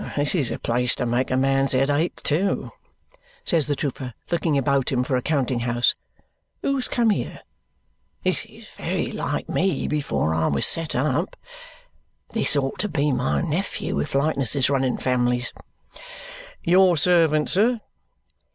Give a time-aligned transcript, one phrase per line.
[0.15, 2.71] "This is a place to make a man's head ache too!"
[3.45, 5.93] says the trooper, looking about him for a counting house.
[6.63, 7.41] "Who comes here?
[8.23, 11.35] This is very like me before I was set up.
[12.31, 15.53] This ought to be my nephew, if likenesses run in families.
[16.65, 17.79] Your servant, sir."